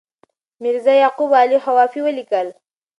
[0.61, 2.47] میرزا یعقوب علي خوافي ولیکل.